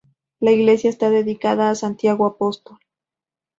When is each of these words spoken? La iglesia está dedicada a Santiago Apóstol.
La 0.39 0.49
iglesia 0.51 0.89
está 0.89 1.11
dedicada 1.11 1.69
a 1.69 1.75
Santiago 1.75 2.25
Apóstol. 2.25 2.79